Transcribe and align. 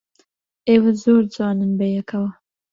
ئێوە 0.67 0.91
زۆر 1.03 1.23
جوانن 1.33 1.71
بەیەکەوە. 1.79 2.29